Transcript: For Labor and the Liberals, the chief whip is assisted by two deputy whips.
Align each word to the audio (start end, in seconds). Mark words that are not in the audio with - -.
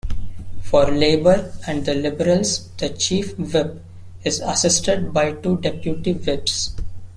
For 0.63 0.85
Labor 0.89 1.53
and 1.67 1.85
the 1.85 1.93
Liberals, 1.93 2.69
the 2.77 2.89
chief 2.89 3.37
whip 3.37 3.85
is 4.23 4.39
assisted 4.39 5.13
by 5.13 5.31
two 5.33 5.57
deputy 5.59 6.13
whips. 6.13 6.75